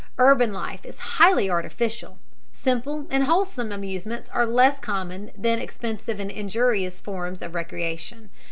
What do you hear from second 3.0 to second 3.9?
and wholesome